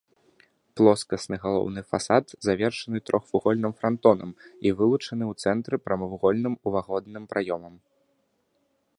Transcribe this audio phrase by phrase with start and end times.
[0.79, 4.31] Плоскасны галоўны фасад завершаны трохвугольным франтонам
[4.69, 7.75] і вылучаны ў цэнтры прамавугольным уваходным праёмам.